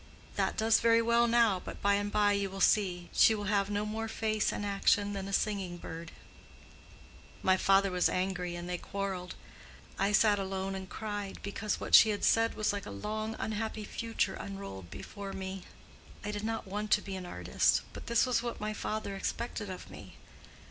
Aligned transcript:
That 0.35 0.57
does 0.57 0.79
very 0.79 0.99
well 0.99 1.27
now, 1.27 1.61
but 1.63 1.79
by 1.79 1.93
and 1.93 2.11
by 2.11 2.31
you 2.31 2.49
will 2.49 2.59
see—she 2.59 3.35
will 3.35 3.43
have 3.43 3.69
no 3.69 3.85
more 3.85 4.07
face 4.07 4.51
and 4.51 4.65
action 4.65 5.13
than 5.13 5.27
a 5.27 5.31
singing 5.31 5.77
bird.' 5.77 6.11
My 7.43 7.55
father 7.55 7.91
was 7.91 8.09
angry, 8.09 8.55
and 8.55 8.67
they 8.67 8.79
quarreled. 8.79 9.35
I 9.99 10.11
sat 10.11 10.39
alone 10.39 10.73
and 10.73 10.89
cried, 10.89 11.37
because 11.43 11.79
what 11.79 11.93
she 11.93 12.09
had 12.09 12.23
said 12.25 12.55
was 12.55 12.73
like 12.73 12.87
a 12.87 12.89
long 12.89 13.35
unhappy 13.37 13.83
future 13.85 14.33
unrolled 14.33 14.89
before 14.89 15.33
me. 15.33 15.65
I 16.25 16.31
did 16.31 16.43
not 16.43 16.65
want 16.65 16.89
to 16.93 17.01
be 17.03 17.15
an 17.15 17.27
artist; 17.27 17.83
but 17.93 18.07
this 18.07 18.25
was 18.25 18.41
what 18.41 18.59
my 18.59 18.73
father 18.73 19.15
expected 19.15 19.69
of 19.69 19.91
me. 19.91 20.15